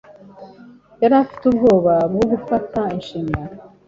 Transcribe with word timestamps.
Yari 1.01 1.15
afite 1.23 1.43
ubwoba 1.47 1.93
bwo 2.11 2.25
gufata 2.31 2.79
inshingano. 2.95 3.53